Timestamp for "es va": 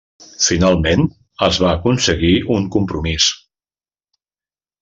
1.49-1.69